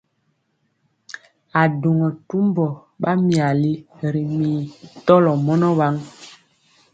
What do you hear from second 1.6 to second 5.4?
duŋɔ tumbɔ ɓa myali ri mii tɔlɔ